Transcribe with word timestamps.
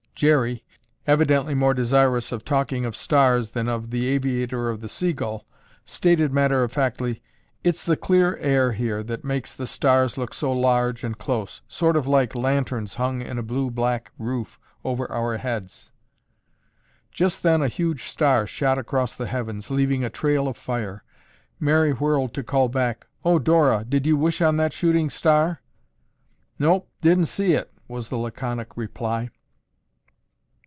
Jerry, 0.13 0.63
evidently 1.07 1.55
more 1.55 1.73
desirous 1.73 2.31
of 2.31 2.45
talking 2.45 2.85
of 2.85 2.95
stars 2.95 3.49
than 3.49 3.67
of 3.67 3.89
the 3.89 4.07
aviator 4.07 4.69
of 4.69 4.79
the 4.79 4.87
"Seagull," 4.87 5.47
stated 5.83 6.31
matter 6.31 6.61
of 6.61 6.71
factly, 6.71 7.23
"It's 7.63 7.83
the 7.83 7.97
clear 7.97 8.37
air 8.37 8.73
here 8.73 9.01
that 9.01 9.23
makes 9.23 9.55
the 9.55 9.65
stars 9.65 10.19
look 10.19 10.35
so 10.35 10.51
large 10.53 11.03
and 11.03 11.17
close—sort 11.17 11.95
of 11.95 12.05
like 12.05 12.35
lanterns 12.35 12.93
hung 12.93 13.23
in 13.23 13.39
a 13.39 13.41
blue 13.41 13.71
black 13.71 14.11
roof 14.19 14.59
over 14.85 15.11
our 15.11 15.37
heads." 15.37 15.89
Just 17.11 17.41
then 17.41 17.63
a 17.63 17.67
huge 17.67 18.03
star 18.03 18.45
shot 18.45 18.77
across 18.77 19.15
the 19.15 19.25
heavens 19.25 19.71
leaving 19.71 20.03
a 20.03 20.11
trail 20.11 20.47
of 20.47 20.55
fire. 20.55 21.03
Mary 21.59 21.93
whirled 21.93 22.35
to 22.35 22.43
call 22.43 22.69
back, 22.69 23.07
"Oh, 23.25 23.39
Dora, 23.39 23.83
did 23.89 24.05
you 24.05 24.15
wish 24.17 24.39
on 24.39 24.57
that 24.57 24.71
shooting 24.71 25.09
star?" 25.09 25.63
"Nope! 26.59 26.87
Didn't 27.01 27.25
see 27.25 27.53
it!" 27.53 27.71
was 27.87 28.09
the 28.09 28.17
laconic 28.19 28.77
reply. 28.77 29.29